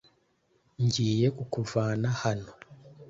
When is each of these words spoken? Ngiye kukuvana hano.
Ngiye 0.83 1.27
kukuvana 1.37 2.09
hano. 2.21 2.51